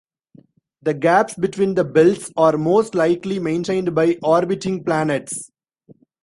The 0.81 0.95
gaps 0.95 1.35
between 1.35 1.75
the 1.75 1.83
belts 1.83 2.31
are 2.35 2.57
most 2.57 2.95
likely 2.95 3.37
maintained 3.37 3.93
by 3.93 4.17
orbiting 4.23 4.83
planets. 4.83 5.51